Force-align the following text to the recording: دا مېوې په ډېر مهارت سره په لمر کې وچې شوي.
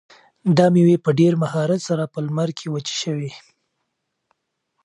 دا 0.57 0.65
مېوې 0.73 0.97
په 1.05 1.11
ډېر 1.19 1.33
مهارت 1.43 1.79
سره 1.89 2.03
په 2.13 2.19
لمر 2.25 2.49
کې 2.57 2.67
وچې 2.73 2.95
شوي. 3.03 3.31